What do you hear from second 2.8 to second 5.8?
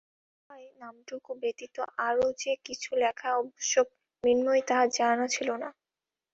লেখা আবশ্যক মৃন্ময়ীর তাহা জানা ছিল না।